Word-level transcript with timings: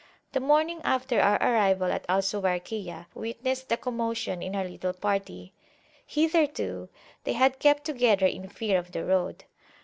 The 0.31 0.39
morning 0.39 0.81
after 0.83 1.19
our 1.21 1.35
arrival 1.35 1.91
at 1.91 2.07
Al 2.09 2.21
Suwayrkiyah 2.23 3.05
witnessed 3.13 3.71
a 3.71 3.77
commotion 3.77 4.41
in 4.41 4.55
our 4.55 4.63
little 4.67 4.93
party: 4.93 5.53
hitherto 6.07 6.89
they 7.23 7.33
had 7.33 7.59
kept 7.59 7.83
together 7.85 8.25
in 8.25 8.49
fear 8.49 8.79
of 8.79 8.93
the 8.93 9.05
road. 9.05 9.43